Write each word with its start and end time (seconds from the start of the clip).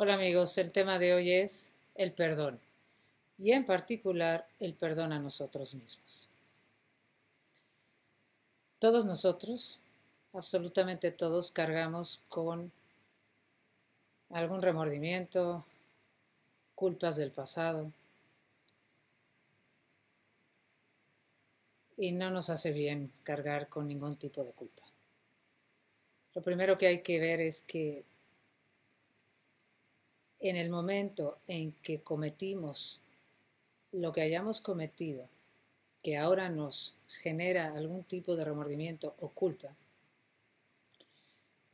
Hola 0.00 0.14
amigos, 0.14 0.56
el 0.58 0.70
tema 0.70 1.00
de 1.00 1.12
hoy 1.12 1.32
es 1.32 1.72
el 1.96 2.12
perdón 2.12 2.60
y 3.36 3.50
en 3.50 3.66
particular 3.66 4.46
el 4.60 4.72
perdón 4.74 5.12
a 5.12 5.18
nosotros 5.18 5.74
mismos. 5.74 6.28
Todos 8.78 9.04
nosotros, 9.04 9.80
absolutamente 10.32 11.10
todos, 11.10 11.50
cargamos 11.50 12.20
con 12.28 12.70
algún 14.30 14.62
remordimiento, 14.62 15.64
culpas 16.76 17.16
del 17.16 17.32
pasado 17.32 17.90
y 21.96 22.12
no 22.12 22.30
nos 22.30 22.50
hace 22.50 22.70
bien 22.70 23.10
cargar 23.24 23.66
con 23.66 23.88
ningún 23.88 24.14
tipo 24.14 24.44
de 24.44 24.52
culpa. 24.52 24.84
Lo 26.36 26.42
primero 26.42 26.78
que 26.78 26.86
hay 26.86 27.02
que 27.02 27.18
ver 27.18 27.40
es 27.40 27.62
que 27.62 28.04
en 30.40 30.56
el 30.56 30.70
momento 30.70 31.38
en 31.46 31.72
que 31.72 32.00
cometimos 32.00 33.00
lo 33.92 34.12
que 34.12 34.20
hayamos 34.20 34.60
cometido, 34.60 35.28
que 36.02 36.16
ahora 36.16 36.48
nos 36.48 36.94
genera 37.08 37.74
algún 37.74 38.04
tipo 38.04 38.36
de 38.36 38.44
remordimiento 38.44 39.14
o 39.18 39.30
culpa, 39.30 39.74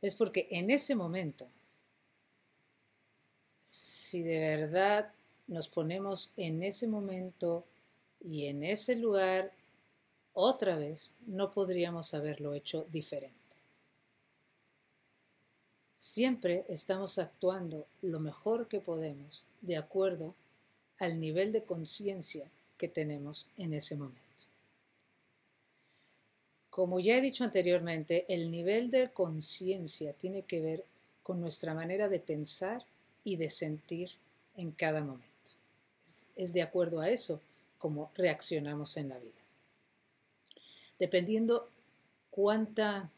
es 0.01 0.15
porque 0.15 0.47
en 0.51 0.69
ese 0.69 0.95
momento, 0.95 1.47
si 3.61 4.21
de 4.21 4.39
verdad 4.39 5.11
nos 5.47 5.67
ponemos 5.67 6.31
en 6.37 6.63
ese 6.63 6.87
momento 6.87 7.65
y 8.19 8.45
en 8.45 8.63
ese 8.63 8.95
lugar 8.95 9.51
otra 10.33 10.75
vez, 10.75 11.13
no 11.27 11.51
podríamos 11.51 12.13
haberlo 12.13 12.53
hecho 12.53 12.85
diferente. 12.91 13.44
Siempre 16.05 16.65
estamos 16.69 17.17
actuando 17.17 17.87
lo 18.03 18.19
mejor 18.19 18.67
que 18.67 18.79
podemos 18.79 19.43
de 19.61 19.75
acuerdo 19.75 20.35
al 20.99 21.19
nivel 21.19 21.51
de 21.51 21.63
conciencia 21.63 22.45
que 22.77 22.87
tenemos 22.87 23.47
en 23.57 23.73
ese 23.73 23.95
momento. 23.95 24.21
Como 26.69 26.99
ya 26.99 27.17
he 27.17 27.21
dicho 27.21 27.43
anteriormente, 27.43 28.23
el 28.31 28.51
nivel 28.51 28.91
de 28.91 29.09
conciencia 29.09 30.13
tiene 30.13 30.43
que 30.43 30.61
ver 30.61 30.85
con 31.23 31.41
nuestra 31.41 31.73
manera 31.73 32.07
de 32.07 32.19
pensar 32.19 32.85
y 33.23 33.37
de 33.37 33.49
sentir 33.49 34.11
en 34.57 34.69
cada 34.69 35.01
momento. 35.01 35.25
Es, 36.35 36.53
de 36.53 36.61
acuerdo 36.61 37.01
a 37.01 37.09
eso 37.09 37.41
como 37.79 38.11
reaccionamos 38.13 38.95
en 38.97 39.09
la 39.09 39.17
vida. 39.17 39.41
Dependiendo 40.99 41.67
cuánta 42.29 43.09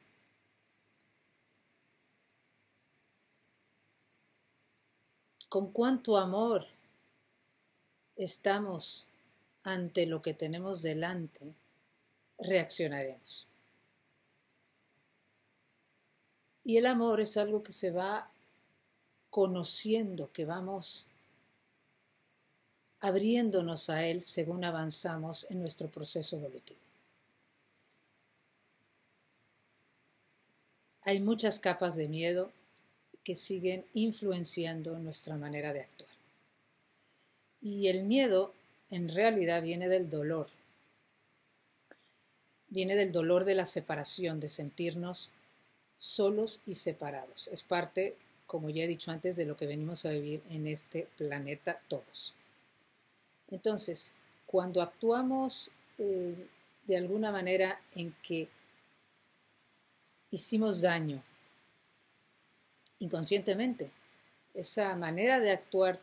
con 5.58 5.72
cuánto 5.72 6.18
amor 6.18 6.68
estamos 8.16 9.08
ante 9.64 10.06
lo 10.06 10.22
que 10.22 10.36
tenemos 10.36 10.84
delante, 10.84 11.52
reaccionaremos. 12.38 13.48
Y 16.64 16.78
el 16.78 16.86
amor 16.86 17.22
es 17.22 17.38
algo 17.38 17.64
que 17.64 17.72
se 17.72 17.90
va 17.90 18.30
conociendo, 19.32 20.32
que 20.32 20.46
vamos 20.46 21.08
abriéndonos 23.00 23.90
a 23.90 24.06
él 24.06 24.22
según 24.22 24.64
avanzamos 24.64 25.48
en 25.50 25.60
nuestro 25.60 25.90
proceso 25.90 26.36
evolutivo. 26.36 26.80
Hay 31.02 31.20
muchas 31.20 31.60
capas 31.60 31.96
de 31.96 32.08
miedo 32.08 32.52
que 33.28 33.36
siguen 33.36 33.86
influenciando 33.94 34.98
nuestra 35.00 35.36
manera 35.36 35.74
de 35.74 35.82
actuar. 35.82 36.10
Y 37.62 37.90
el 37.90 38.04
miedo 38.06 38.54
en 38.90 39.10
realidad 39.10 39.62
viene 39.62 39.90
del 39.90 40.10
dolor. 40.10 40.48
Viene 42.70 42.96
del 42.96 43.12
dolor 43.12 43.44
de 43.44 43.54
la 43.54 43.66
separación, 43.66 44.40
de 44.40 44.48
sentirnos 44.48 45.30
solos 45.98 46.62
y 46.66 46.76
separados. 46.76 47.50
Es 47.50 47.64
parte, 47.64 48.16
como 48.46 48.70
ya 48.70 48.84
he 48.84 48.88
dicho 48.88 49.12
antes, 49.12 49.36
de 49.36 49.44
lo 49.44 49.58
que 49.58 49.68
venimos 49.68 50.06
a 50.06 50.12
vivir 50.12 50.42
en 50.50 50.66
este 50.66 51.10
planeta 51.18 51.82
todos. 51.90 52.34
Entonces, 53.52 54.14
cuando 54.46 54.82
actuamos 54.82 55.70
eh, 55.98 56.48
de 56.86 56.96
alguna 56.96 57.34
manera 57.34 57.82
en 57.94 58.16
que 58.26 58.48
hicimos 60.32 60.80
daño 60.80 61.22
inconscientemente. 63.00 63.92
Esa 64.54 64.96
manera 64.96 65.40
de 65.40 65.52
actuar 65.52 66.00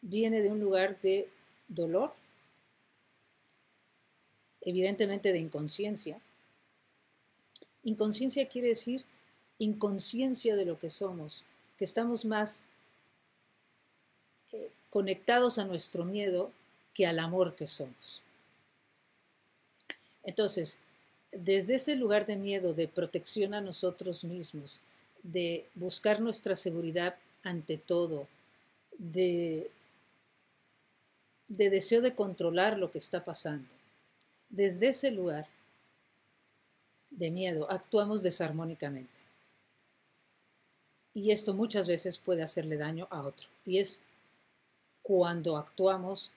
viene 0.00 0.42
de 0.42 0.50
un 0.50 0.60
lugar 0.60 1.00
de 1.00 1.28
dolor, 1.68 2.14
evidentemente 4.60 5.32
de 5.32 5.38
inconsciencia. 5.38 6.20
Inconsciencia 7.84 8.48
quiere 8.48 8.68
decir 8.68 9.04
inconsciencia 9.58 10.56
de 10.56 10.64
lo 10.64 10.78
que 10.78 10.90
somos, 10.90 11.44
que 11.78 11.84
estamos 11.84 12.24
más 12.24 12.64
eh, 14.52 14.70
conectados 14.90 15.58
a 15.58 15.64
nuestro 15.64 16.04
miedo 16.04 16.50
que 16.94 17.06
al 17.06 17.18
amor 17.18 17.54
que 17.54 17.66
somos. 17.66 18.22
Entonces, 20.24 20.78
desde 21.30 21.76
ese 21.76 21.96
lugar 21.96 22.26
de 22.26 22.36
miedo, 22.36 22.74
de 22.74 22.88
protección 22.88 23.54
a 23.54 23.60
nosotros 23.60 24.24
mismos, 24.24 24.80
de 25.22 25.68
buscar 25.74 26.20
nuestra 26.20 26.56
seguridad 26.56 27.16
ante 27.42 27.78
todo, 27.78 28.28
de, 28.98 29.70
de 31.48 31.70
deseo 31.70 32.00
de 32.00 32.14
controlar 32.14 32.78
lo 32.78 32.90
que 32.90 32.98
está 32.98 33.24
pasando. 33.24 33.68
Desde 34.48 34.88
ese 34.88 35.10
lugar 35.10 35.46
de 37.10 37.30
miedo 37.30 37.70
actuamos 37.70 38.22
desarmónicamente. 38.22 39.20
Y 41.14 41.30
esto 41.30 41.52
muchas 41.52 41.88
veces 41.88 42.18
puede 42.18 42.42
hacerle 42.42 42.76
daño 42.76 43.06
a 43.10 43.22
otro. 43.22 43.48
Y 43.66 43.78
es 43.78 44.02
cuando 45.02 45.56
actuamos 45.56 46.32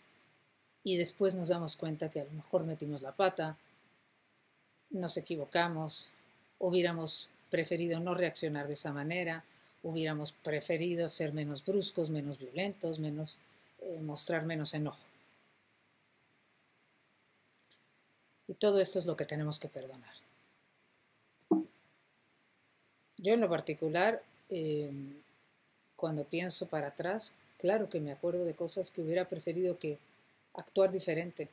y 0.84 0.98
después 0.98 1.34
nos 1.36 1.48
damos 1.48 1.76
cuenta 1.76 2.10
que 2.10 2.22
a 2.22 2.26
lo 2.26 2.32
mejor 2.32 2.66
metimos 2.66 3.02
la 3.02 3.12
pata, 3.12 3.58
nos 4.90 5.18
equivocamos, 5.18 6.10
hubiéramos 6.60 7.30
preferido 7.56 8.02
no 8.02 8.16
reaccionar 8.16 8.68
de 8.68 8.74
esa 8.74 8.92
manera, 8.92 9.46
hubiéramos 9.82 10.34
preferido 10.34 11.08
ser 11.08 11.32
menos 11.32 11.64
bruscos, 11.64 12.10
menos 12.10 12.38
violentos, 12.38 13.00
menos 13.00 13.38
eh, 13.80 14.02
mostrar 14.02 14.46
menos 14.46 14.74
enojo. 14.74 15.06
Y 18.50 18.56
todo 18.56 18.82
esto 18.82 19.00
es 19.00 19.06
lo 19.06 19.16
que 19.16 19.24
tenemos 19.24 19.58
que 19.58 19.70
perdonar. 19.70 20.14
Yo 23.18 23.34
en 23.34 23.40
lo 23.40 23.50
particular, 23.50 24.22
em, 24.50 25.14
cuando 25.96 26.26
pienso 26.26 26.68
para 26.68 26.88
atrás, 26.88 27.36
claro 27.58 27.90
que 27.90 28.02
me 28.02 28.12
acuerdo 28.12 28.44
de 28.44 28.54
cosas 28.54 28.92
que 28.92 29.02
hubiera 29.02 29.30
preferido 29.30 29.80
que 29.80 29.98
actuar 30.56 30.92
diferente, 30.92 31.48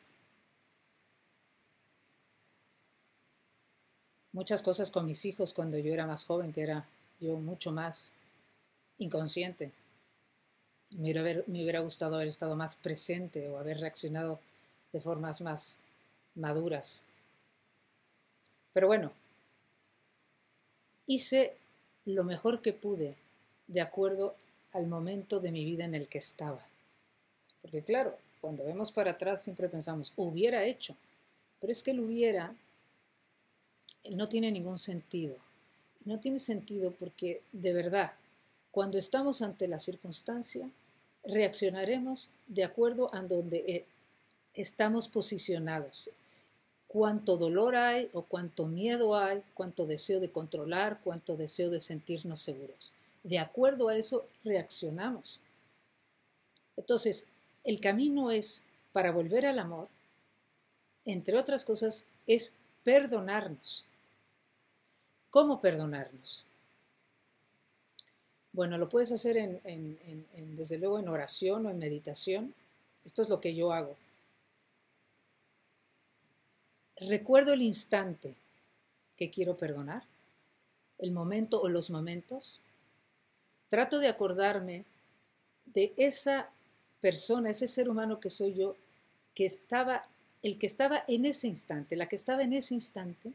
muchas 4.32 4.62
cosas 4.62 4.90
con 4.90 5.06
mis 5.06 5.25
hijos 5.25 5.55
cuando 5.55 5.79
yo 5.79 5.93
era 5.93 6.06
más 6.06 6.25
joven, 6.25 6.52
que 6.52 6.62
era 6.62 6.87
yo 7.20 7.37
mucho 7.37 7.73
más 7.73 8.12
inconsciente. 8.99 9.70
Me 10.99 11.11
hubiera, 11.11 11.81
gustado 11.81 12.17
haber 12.17 12.29
estado 12.29 12.56
más 12.56 12.76
presente 12.76 13.49
o 13.49 13.58
haber 13.58 13.79
reaccionado 13.79 14.40
de 14.93 15.00
formas 15.00 15.40
más 15.40 15.76
maduras. 16.34 17.02
Pero 18.75 18.87
bueno, 18.88 19.12
hice 21.06 21.56
lo 22.05 22.25
mejor 22.25 22.61
que 22.61 22.73
pude 22.73 23.17
de 23.69 23.81
acuerdo 23.81 24.34
al 24.73 24.87
momento 24.87 25.40
de 25.40 25.50
mi 25.50 25.64
vida 25.64 25.84
en 25.84 25.94
el 25.94 26.08
que 26.08 26.19
estaba. 26.19 26.62
Porque 27.62 27.82
claro, 27.82 28.19
cuando 28.40 28.64
vemos 28.64 28.93
para 28.93 29.12
atrás 29.12 29.43
siempre 29.43 29.69
pensamos, 29.69 30.12
hubiera 30.17 30.64
hecho, 30.64 30.94
pero 31.61 31.73
es 31.73 31.82
que 31.82 31.93
el 31.93 32.00
hubiera 32.00 32.55
no 34.10 34.28
tiene 34.28 34.50
ningún 34.50 34.78
sentido. 34.78 35.37
No 36.04 36.19
tiene 36.19 36.38
sentido 36.38 36.90
porque 36.93 37.43
de 37.52 37.72
verdad 37.72 38.12
Cuando 38.72 38.96
estamos 38.96 39.43
ante 39.43 39.69
la 39.69 39.78
circunstancia, 39.78 40.66
reaccionaremos 41.25 42.31
de 42.46 42.64
acuerdo 42.64 43.14
a 43.14 43.20
donde 43.20 43.58
eh, 43.58 43.84
estamos 44.54 45.08
posicionados. 45.08 46.08
Cuánto 46.88 47.37
dolor 47.37 47.76
hay 47.76 48.08
o 48.14 48.22
cuánto 48.22 48.66
miedo 48.66 49.14
hay, 49.14 49.43
cuánto 49.52 49.87
deseo 49.87 50.20
de 50.20 50.31
controlar, 50.31 51.00
cuánto 51.05 51.37
deseo 51.37 51.69
de 51.69 51.81
sentirnos 51.81 52.40
seguros. 52.40 52.93
De 53.22 53.38
acuerdo 53.38 53.88
a 53.88 53.96
eso 53.96 54.26
reaccionamos. 54.43 55.38
Entonces, 56.76 57.26
el 57.64 57.78
camino 57.78 58.31
es, 58.31 58.62
para 58.93 59.12
volver 59.12 59.44
al 59.44 59.58
amor, 59.58 59.88
entre 61.05 61.38
otras 61.38 61.64
cosas, 61.64 62.05
es 62.26 62.55
perdonarnos. 62.84 63.84
¿Cómo 65.32 65.62
perdonarnos? 65.62 66.44
Bueno, 68.52 68.76
lo 68.76 68.90
puedes 68.90 69.11
hacer 69.12 69.62
desde 69.62 70.76
luego 70.76 70.99
en 70.99 71.08
oración 71.08 71.64
o 71.64 71.70
en 71.70 71.79
meditación. 71.79 72.52
Esto 73.06 73.23
es 73.23 73.31
lo 73.31 73.40
que 73.40 73.55
yo 73.55 73.73
hago. 73.73 73.96
Recuerdo 76.99 77.55
el 77.55 77.62
instante 77.62 78.34
que 79.17 79.31
quiero 79.31 79.56
perdonar, 79.56 80.02
el 80.99 81.12
momento 81.12 81.62
o 81.62 81.70
los 81.70 81.88
momentos. 81.88 82.61
Trato 83.70 84.00
de 84.00 84.08
acordarme 84.08 84.84
de 85.64 85.94
esa 85.96 86.50
persona, 87.00 87.49
ese 87.49 87.69
ser 87.69 87.88
humano 87.88 88.20
que 88.20 88.29
soy 88.29 88.52
yo, 88.52 88.76
que 89.34 89.46
estaba, 89.46 90.06
el 90.43 90.58
que 90.58 90.67
estaba 90.67 91.02
en 91.08 91.25
ese 91.25 91.49
instante, 91.49 91.96
la 91.96 92.06
que 92.06 92.17
estaba 92.17 92.43
en 92.43 92.52
ese 92.52 92.75
instante. 92.75 93.32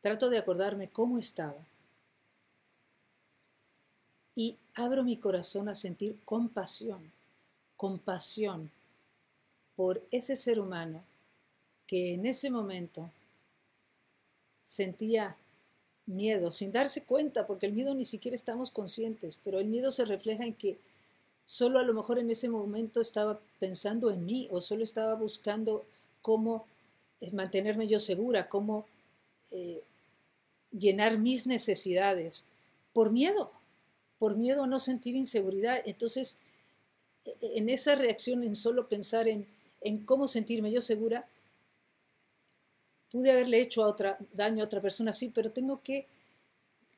Trato 0.00 0.30
de 0.30 0.38
acordarme 0.38 0.88
cómo 0.88 1.18
estaba. 1.18 1.58
Y 4.34 4.56
abro 4.74 5.04
mi 5.04 5.16
corazón 5.16 5.68
a 5.68 5.74
sentir 5.74 6.16
compasión, 6.24 7.12
compasión 7.76 8.70
por 9.76 10.02
ese 10.10 10.36
ser 10.36 10.60
humano 10.60 11.02
que 11.86 12.14
en 12.14 12.24
ese 12.24 12.50
momento 12.50 13.10
sentía 14.62 15.36
miedo 16.06 16.50
sin 16.50 16.72
darse 16.72 17.02
cuenta, 17.02 17.46
porque 17.46 17.66
el 17.66 17.72
miedo 17.72 17.94
ni 17.94 18.04
siquiera 18.04 18.34
estamos 18.34 18.70
conscientes, 18.70 19.38
pero 19.42 19.58
el 19.58 19.66
miedo 19.66 19.90
se 19.90 20.04
refleja 20.04 20.44
en 20.44 20.54
que 20.54 20.78
solo 21.44 21.78
a 21.78 21.82
lo 21.82 21.94
mejor 21.94 22.18
en 22.18 22.30
ese 22.30 22.48
momento 22.48 23.00
estaba 23.00 23.40
pensando 23.58 24.10
en 24.10 24.24
mí 24.24 24.48
o 24.50 24.60
solo 24.60 24.84
estaba 24.84 25.14
buscando 25.14 25.84
cómo 26.22 26.64
eh, 27.20 27.32
mantenerme 27.32 27.88
yo 27.88 27.98
segura, 27.98 28.48
cómo 28.48 28.86
eh, 29.50 29.82
llenar 30.72 31.18
mis 31.18 31.46
necesidades 31.46 32.44
por 32.92 33.10
miedo 33.10 33.52
por 34.20 34.36
miedo 34.36 34.64
a 34.64 34.66
no 34.66 34.78
sentir 34.78 35.16
inseguridad. 35.16 35.82
Entonces, 35.86 36.36
e, 37.24 37.34
en 37.56 37.70
esa 37.70 37.94
reacción, 37.96 38.44
en 38.44 38.54
solo 38.54 38.86
pensar 38.86 39.26
en, 39.26 39.46
cómo 40.04 40.28
sentirme 40.28 40.70
yo 40.70 40.82
segura, 40.82 41.26
pude 43.10 43.32
haberle 43.32 43.60
hecho 43.62 43.82
a 43.82 43.88
otra, 43.88 44.18
daño 44.34 44.62
a 44.62 44.66
otra 44.66 44.82
persona, 44.82 45.14
sí, 45.14 45.32
pero 45.34 45.50
tengo 45.50 45.80
que, 45.82 46.06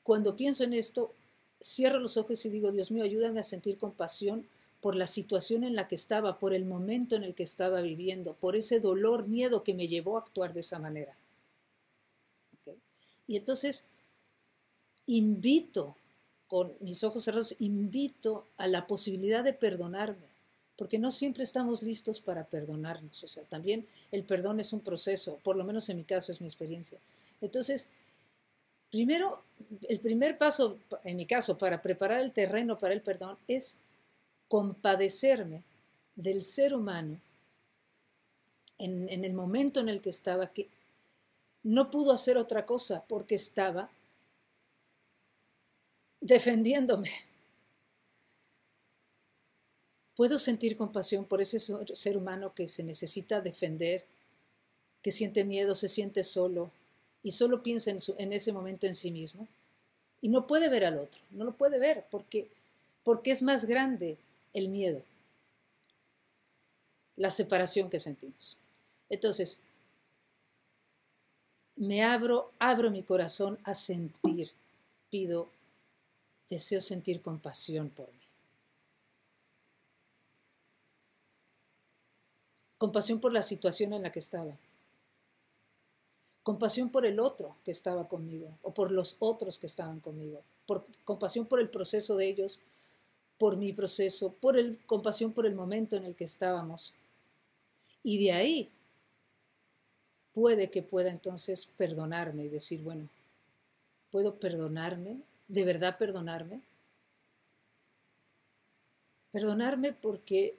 cuando 0.02 0.34
pienso 0.34 0.64
en 0.64 0.74
esto, 0.74 1.14
cierro 1.62 2.00
los 2.00 2.16
ojos 2.16 2.44
y 2.44 2.50
digo, 2.50 2.72
Dios 2.72 2.90
mío, 2.90 3.04
ayúdame 3.04 3.38
a 3.38 3.44
sentir 3.44 3.78
compasión 3.78 4.44
por 4.80 4.96
la 4.96 5.06
situación 5.06 5.62
en 5.62 5.76
la 5.76 5.86
que 5.86 5.94
estaba, 5.94 6.40
por 6.40 6.52
el 6.52 6.64
momento 6.64 7.14
en 7.14 7.22
el 7.22 7.36
que 7.36 7.44
estaba 7.44 7.80
viviendo, 7.82 8.34
por 8.34 8.56
ese 8.56 8.80
dolor, 8.80 9.28
miedo 9.28 9.62
que 9.62 9.74
me 9.74 9.86
llevó 9.86 10.16
a 10.16 10.22
actuar 10.22 10.52
de 10.52 10.60
esa 10.60 10.80
manera. 10.80 11.16
Y 13.26 13.36
entonces 13.36 13.84
invito 15.06 15.96
con 16.52 16.72
mis 16.80 17.02
ojos 17.02 17.24
cerrados, 17.24 17.54
invito 17.60 18.46
a 18.58 18.66
la 18.66 18.86
posibilidad 18.86 19.42
de 19.42 19.54
perdonarme, 19.54 20.26
porque 20.76 20.98
no 20.98 21.10
siempre 21.10 21.44
estamos 21.44 21.82
listos 21.82 22.20
para 22.20 22.44
perdonarnos. 22.44 23.24
O 23.24 23.28
sea, 23.28 23.42
también 23.44 23.86
el 24.10 24.22
perdón 24.22 24.60
es 24.60 24.72
un 24.72 24.80
proceso, 24.80 25.38
por 25.42 25.56
lo 25.56 25.64
menos 25.64 25.88
en 25.88 25.96
mi 25.96 26.04
caso 26.04 26.30
es 26.30 26.40
mi 26.40 26.46
experiencia. 26.46 26.98
Entonces, 27.40 27.88
primero, 28.90 29.42
el 29.88 29.98
primer 30.00 30.36
paso, 30.36 30.78
en 31.04 31.16
mi 31.16 31.24
caso, 31.24 31.56
para 31.56 31.80
preparar 31.80 32.20
el 32.20 32.32
terreno 32.32 32.78
para 32.78 32.92
el 32.92 33.00
perdón 33.00 33.38
es 33.48 33.78
compadecerme 34.48 35.62
del 36.16 36.42
ser 36.42 36.74
humano 36.74 37.18
en, 38.76 39.08
en 39.08 39.24
el 39.24 39.32
momento 39.32 39.80
en 39.80 39.88
el 39.88 40.02
que 40.02 40.10
estaba, 40.10 40.48
que 40.48 40.68
no 41.62 41.90
pudo 41.90 42.12
hacer 42.12 42.36
otra 42.36 42.66
cosa 42.66 43.04
porque 43.08 43.34
estaba 43.34 43.90
defendiéndome. 46.20 47.10
Puedo 50.16 50.38
sentir 50.38 50.76
compasión 50.76 51.24
por 51.24 51.40
ese 51.40 51.58
ser 51.58 52.16
humano 52.16 52.54
que 52.54 52.68
se 52.68 52.82
necesita 52.82 53.40
defender, 53.40 54.04
que 55.00 55.10
siente 55.10 55.44
miedo, 55.44 55.74
se 55.74 55.88
siente 55.88 56.22
solo 56.22 56.70
y 57.22 57.32
solo 57.32 57.62
piensa 57.62 57.90
en, 57.90 58.32
ese 58.32 58.52
momento 58.52 58.86
en 58.86 58.94
sí 58.94 59.10
mismo. 59.10 59.48
Y 60.20 60.28
no 60.28 60.46
puede 60.46 60.68
ver 60.68 60.84
al 60.84 60.98
otro, 60.98 61.20
no 61.30 61.44
lo 61.44 61.52
puede 61.52 61.78
ver 61.78 62.04
porque, 62.10 62.48
porque 63.02 63.32
es 63.32 63.42
más 63.42 63.64
grande 63.64 64.16
el 64.52 64.68
miedo, 64.68 65.02
la 67.16 67.30
separación 67.30 67.90
que 67.90 67.98
sentimos. 67.98 68.56
Entonces, 69.08 69.60
me 71.76 72.02
abro, 72.02 72.50
abro 72.58 72.90
mi 72.90 73.02
corazón 73.02 73.58
a 73.64 73.74
sentir, 73.74 74.52
pido 75.10 75.48
deseo 76.48 76.80
sentir 76.80 77.22
compasión 77.22 77.88
por 77.88 78.08
mí. 78.08 78.20
Compasión 82.76 83.20
por 83.20 83.32
la 83.32 83.42
situación 83.42 83.92
en 83.92 84.02
la 84.02 84.12
que 84.12 84.18
estaba. 84.18 84.56
Compasión 86.42 86.90
por 86.90 87.06
el 87.06 87.20
otro 87.20 87.56
que 87.64 87.70
estaba 87.70 88.08
conmigo 88.08 88.58
o 88.62 88.74
por 88.74 88.90
los 88.90 89.16
otros 89.20 89.58
que 89.58 89.66
estaban 89.66 90.00
conmigo. 90.00 90.42
Por, 90.66 90.84
compasión 91.04 91.46
por 91.46 91.60
el 91.60 91.70
proceso 91.70 92.16
de 92.16 92.28
ellos, 92.28 92.60
por 93.38 93.56
mi 93.56 93.72
proceso, 93.72 94.32
por 94.32 94.58
el, 94.58 94.78
compasión 94.84 95.32
por 95.32 95.46
el 95.46 95.54
momento 95.54 95.96
en 95.96 96.04
el 96.04 96.16
que 96.16 96.24
estábamos. 96.24 96.92
Y 98.02 98.22
de 98.22 98.32
ahí 98.32 98.70
puede 100.32 100.70
que 100.70 100.82
pueda 100.82 101.10
entonces 101.10 101.66
perdonarme 101.76 102.44
y 102.44 102.48
decir, 102.48 102.82
bueno, 102.82 103.08
puedo 104.10 104.34
perdonarme 104.36 105.18
de 105.52 105.64
verdad 105.64 105.98
perdonarme? 105.98 106.62
Perdonarme 109.32 109.92
porque 109.92 110.56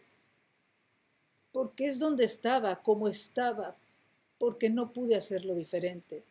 porque 1.51 1.85
es 1.85 1.99
donde 1.99 2.25
estaba, 2.25 2.81
como 2.81 3.07
estaba, 3.07 3.75
porque 4.39 4.71
no 4.71 4.91
pude 4.91 5.15
hacerlo 5.15 5.53
diferente, 5.53 6.23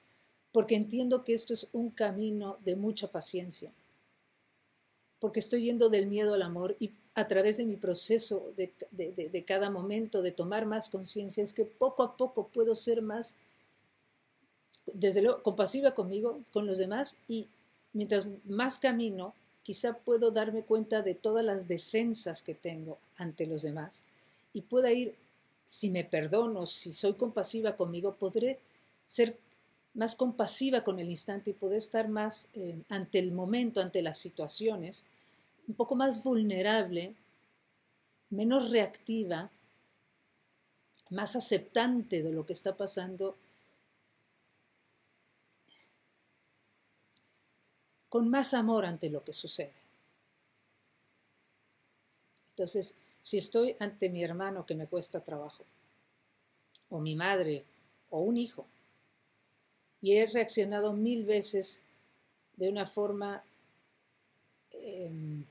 porque 0.50 0.75
entiendo 0.75 1.22
que 1.22 1.32
esto 1.32 1.54
es 1.54 1.68
un 1.72 1.90
camino 1.90 2.58
de 2.64 2.75
mucha 2.75 3.06
paciencia, 3.06 3.70
porque 5.20 5.38
estoy 5.38 5.62
yendo 5.64 5.88
del 5.88 6.08
miedo 6.08 6.34
al 6.34 6.42
amor 6.42 6.76
y 6.80 6.90
a 7.14 7.28
través 7.28 7.59
de 7.59 7.64
mi 7.64 7.76
proceso 7.76 8.52
de, 8.57 8.73
de 8.90 9.45
cada 9.45 9.71
momento, 9.71 10.23
de 10.23 10.33
tomar 10.33 10.64
más 10.66 10.88
conciencia, 10.88 11.45
es 11.45 11.52
que 11.52 11.64
poco 11.64 12.02
a 12.02 12.16
poco 12.16 12.49
puedo 12.49 12.75
ser 12.75 13.02
más, 13.02 13.37
desde 14.95 15.21
luego, 15.23 15.42
compasiva 15.42 15.92
conmigo, 15.92 16.40
con 16.52 16.66
los 16.66 16.78
demás 16.78 17.19
y 17.28 17.49
mientras 17.92 18.26
más 18.45 18.78
camino, 18.78 19.35
quizá 19.62 19.95
puedo 19.95 20.31
darme 20.31 20.62
cuenta 20.62 21.02
de 21.02 21.14
todas 21.14 21.45
las 21.45 21.69
defensas 21.69 22.42
que 22.42 22.54
tengo 22.54 22.99
ante 23.16 23.47
los 23.47 23.62
demás 23.62 24.04
y 24.52 24.62
pueda 24.62 24.90
ir, 24.92 25.14
si 25.64 25.90
me 25.90 26.04
perdono, 26.04 26.66
si 26.66 26.92
soy 26.92 27.14
compasiva 27.14 27.76
conmigo, 27.76 28.14
podré 28.14 28.59
ser 29.07 29.37
más 29.95 30.16
compasiva 30.16 30.83
con 30.83 30.99
el 30.99 31.09
instante 31.09 31.50
y 31.50 31.54
poder 31.54 31.78
estar 31.78 32.09
más 32.09 32.49
eh, 32.54 32.78
ante 32.88 33.19
el 33.19 33.33
momento, 33.33 33.81
ante 33.81 34.02
las 34.02 34.19
situaciones, 34.19 35.04
un 35.69 35.75
poco 35.75 35.95
más 35.95 36.23
vulnerable, 36.23 37.14
menos 38.31 38.71
reactiva, 38.71 39.50
más 41.11 41.37
aceptante 41.37 42.23
de 42.23 42.33
lo 42.33 42.47
que 42.47 42.52
está 42.52 42.76
pasando 42.76 43.37
con 48.09 48.28
más 48.28 48.54
amor 48.54 48.85
ante 48.85 49.09
lo 49.09 49.25
que 49.25 49.33
sucede. 49.33 49.73
Entonces, 52.50 52.95
si 53.23 53.38
estoy 53.38 53.76
ante 53.78 54.11
mi 54.11 54.23
hermano 54.23 54.66
que 54.66 54.75
me 54.75 54.87
cuesta 54.87 55.25
trabajo, 55.25 55.64
o 56.90 57.00
mi 57.00 57.14
madre, 57.14 57.64
o 58.11 58.21
un 58.21 58.37
hijo, 58.37 58.66
y 60.02 60.16
he 60.16 60.26
reaccionado 60.26 60.92
mil 60.92 61.25
veces 61.25 61.83
de 62.57 62.69
una 62.69 62.85
forma 62.85 63.42
em, 64.73 65.41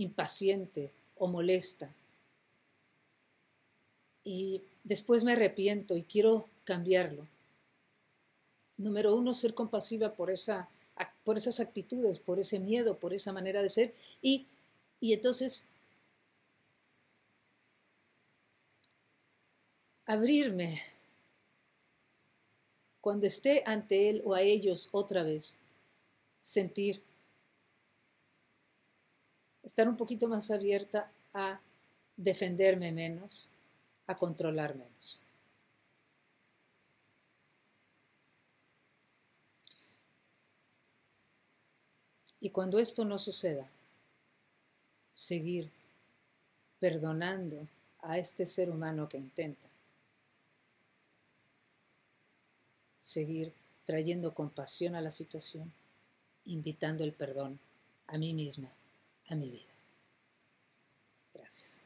impaciente 0.00 0.90
o 1.16 1.28
molesta, 1.28 1.94
y 4.24 4.62
después 4.84 5.24
me 5.24 5.32
arrepiento 5.32 5.96
y 5.96 6.02
quiero 6.02 6.48
cambiarlo. 6.64 7.26
Número 8.76 9.14
uno, 9.14 9.34
ser 9.34 9.54
compasiva 9.54 10.14
por 10.14 10.30
esa 10.30 10.68
por 11.24 11.36
esas 11.36 11.60
actitudes, 11.60 12.18
por 12.18 12.38
ese 12.38 12.58
miedo, 12.58 12.98
por 12.98 13.14
esa 13.14 13.32
manera 13.32 13.62
de 13.62 13.68
ser. 13.68 13.94
Y, 14.20 14.46
y 15.00 15.12
entonces 15.12 15.66
abrirme 20.06 20.82
cuando 23.00 23.26
esté 23.26 23.62
ante 23.64 24.10
él 24.10 24.22
o 24.24 24.34
a 24.34 24.42
ellos 24.42 24.88
otra 24.92 25.22
vez, 25.22 25.56
sentir, 26.40 27.02
estar 29.70 29.88
un 29.88 29.96
poquito 29.96 30.26
más 30.26 30.50
abierta 30.50 31.08
a 31.32 31.60
defenderme 32.16 32.90
menos, 32.90 33.46
a 34.08 34.16
controlar 34.16 34.74
menos. 34.74 35.20
Y 42.40 42.50
cuando 42.50 42.80
esto 42.80 43.04
no 43.04 43.16
suceda, 43.16 43.68
seguir 45.12 45.70
perdonando 46.80 47.68
a 48.00 48.18
este 48.18 48.46
ser 48.46 48.70
humano 48.70 49.08
que 49.08 49.18
intenta. 49.18 49.68
Seguir 52.98 53.52
trayendo 53.84 54.34
compasión 54.34 54.96
a 54.96 55.00
la 55.00 55.12
situación, 55.12 55.72
invitando 56.46 57.04
el 57.04 57.12
perdón 57.12 57.60
a 58.08 58.18
mí 58.18 58.32
misma, 58.32 58.72
a 59.30 59.34
mi 59.36 59.50
vida. 59.50 59.72
Gracias. 61.32 61.82